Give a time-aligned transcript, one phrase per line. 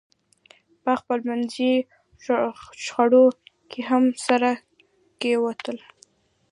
[0.83, 1.73] په خپلمنځي
[2.85, 3.25] شخړو
[3.71, 4.49] کې هم سره
[5.21, 5.77] کېوتل.